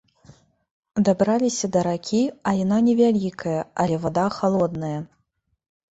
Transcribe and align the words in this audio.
Дабраліся 1.09 1.69
да 1.75 1.83
ракі, 1.89 2.23
а 2.49 2.53
яна 2.63 2.77
не 2.89 2.97
вялікая, 3.03 3.61
але 3.85 3.95
вада 4.07 4.25
халодная. 4.37 4.95